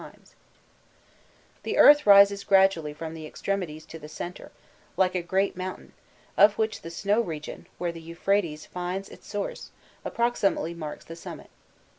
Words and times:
jpg 0.01 0.09
THE 0.09 0.09
WORLD 0.15 0.21
AS 0.21 0.25
CONCEIVED 0.25 0.33
BY 0.33 1.61
THE 1.61 1.73
CHALDAEANS] 1.73 1.75
The 1.75 1.77
earth 2.03 2.07
rises 2.07 2.43
gradually 2.43 2.93
from 2.95 3.13
the 3.13 3.25
extremities 3.27 3.85
to 3.85 3.99
the 3.99 4.09
centre, 4.09 4.51
like 4.97 5.13
a 5.13 5.21
great 5.21 5.55
mountain, 5.55 5.93
of 6.35 6.57
which 6.57 6.81
the 6.81 6.89
snow 6.89 7.21
region, 7.21 7.67
where 7.77 7.91
the 7.91 8.01
Euphrates 8.01 8.65
finds 8.65 9.09
its 9.09 9.27
source, 9.27 9.69
approximately 10.03 10.73
marks 10.73 11.05
the 11.05 11.15
summit. 11.15 11.51